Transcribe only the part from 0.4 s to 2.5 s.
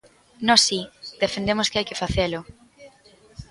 Nós si, defendemos que hai que facelo.